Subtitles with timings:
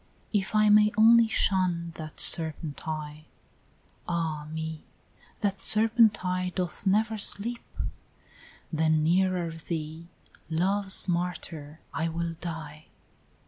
[0.33, 3.25] "If I may only shun that serpent eye,"
[4.07, 4.83] "Ah me!
[5.41, 7.61] that serpent eye doth never sleep;"
[8.73, 10.07] "Then, nearer thee,
[10.49, 12.87] Love's martyr, I will die!